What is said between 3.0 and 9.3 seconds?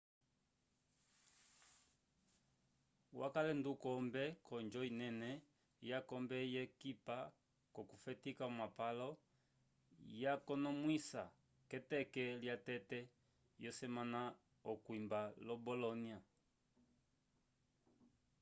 wakale ndukombe k'onjo inene yakombe yekipa k'okufetika omapalo